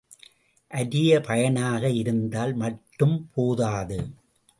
அரிய 0.71 1.19
பயனாக 1.19 1.89
இருந்தால் 1.89 2.53
மட்டும் 2.53 3.29
போதாது. 3.33 3.99